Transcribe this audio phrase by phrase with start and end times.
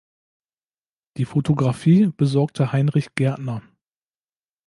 [1.17, 3.61] Die Photographie besorgte Heinrich Gärtner.